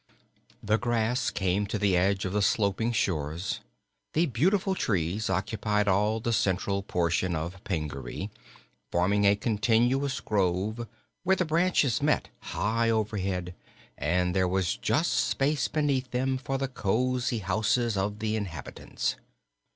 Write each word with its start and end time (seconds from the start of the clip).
The 0.63 0.79
grass 0.79 1.29
came 1.29 1.67
to 1.67 1.77
the 1.77 1.95
edge 1.95 2.25
of 2.25 2.33
the 2.33 2.41
sloping 2.41 2.91
shores; 2.91 3.59
the 4.13 4.25
beautiful 4.25 4.73
trees 4.73 5.29
occupied 5.29 5.87
all 5.87 6.19
the 6.19 6.33
central 6.33 6.81
portion 6.81 7.35
of 7.35 7.63
Pingaree, 7.65 8.31
forming 8.91 9.25
a 9.25 9.35
continuous 9.35 10.19
grove 10.19 10.87
where 11.21 11.35
the 11.35 11.45
branches 11.45 12.01
met 12.01 12.29
high 12.39 12.89
overhead 12.89 13.53
and 13.95 14.35
there 14.35 14.47
was 14.47 14.75
just 14.75 15.13
space 15.13 15.67
beneath 15.67 16.09
them 16.09 16.39
for 16.39 16.57
the 16.57 16.67
cosy 16.67 17.37
houses 17.37 17.95
of 17.95 18.17
the 18.17 18.35
inhabitants. 18.35 19.17